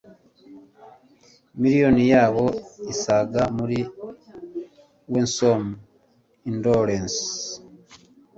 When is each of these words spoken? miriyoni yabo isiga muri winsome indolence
miriyoni 1.61 2.03
yabo 2.13 2.43
isiga 2.91 3.43
muri 3.57 3.79
winsome 5.11 5.69
indolence 6.49 7.19